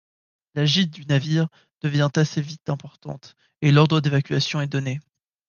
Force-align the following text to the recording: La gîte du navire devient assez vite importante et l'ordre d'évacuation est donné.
La 0.55 0.65
gîte 0.65 0.89
du 0.95 1.05
navire 1.05 1.47
devient 1.81 2.09
assez 2.15 2.41
vite 2.41 2.71
importante 2.71 3.35
et 3.61 3.71
l'ordre 3.71 4.01
d'évacuation 4.01 4.59
est 4.59 4.65
donné. 4.65 4.99